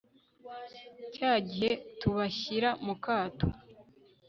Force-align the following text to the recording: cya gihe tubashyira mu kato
cya 1.15 1.31
gihe 1.49 1.71
tubashyira 1.99 2.69
mu 2.85 2.95
kato 3.05 3.47